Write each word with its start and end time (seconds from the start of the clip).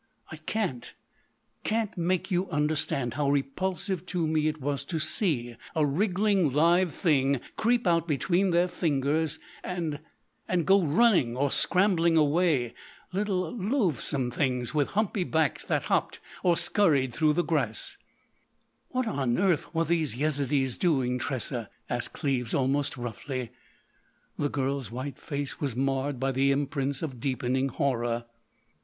"I 0.31 0.37
can't—can't 0.37 1.95
make 1.95 2.31
you 2.31 2.49
understand 2.49 3.13
how 3.13 3.29
repulsive 3.29 4.03
to 4.07 4.25
me 4.25 4.47
it 4.47 4.59
was 4.59 4.83
to 4.85 4.97
see 4.97 5.55
a 5.75 5.85
wriggling 5.85 6.51
live 6.51 6.91
thing 6.91 7.39
creep 7.55 7.85
out 7.85 8.07
between 8.07 8.49
their 8.49 8.67
fingers 8.67 9.37
and—and 9.63 10.65
go 10.65 10.81
running 10.81 11.37
or 11.37 11.51
scrambling 11.51 12.17
away—little 12.17 13.55
loathsome 13.55 14.31
things 14.31 14.73
with 14.73 14.87
humpy 14.89 15.23
backs 15.23 15.65
that 15.65 15.83
hopped 15.83 16.19
or 16.41 16.57
scurried 16.57 17.13
through 17.13 17.33
the 17.33 17.43
grass——" 17.43 17.97
"What 18.89 19.05
on 19.07 19.37
earth 19.37 19.71
were 19.71 19.85
these 19.85 20.15
Yezidees 20.15 20.79
doing, 20.79 21.19
Tressa?" 21.19 21.69
asked 21.91 22.13
Cleves 22.13 22.55
almost 22.55 22.97
roughly. 22.97 23.51
The 24.39 24.49
girl's 24.49 24.89
white 24.89 25.19
face 25.19 25.61
was 25.61 25.75
marred 25.75 26.19
by 26.19 26.31
the 26.31 26.49
imprints 26.49 27.03
of 27.03 27.19
deepening 27.19 27.69
horror. 27.69 28.25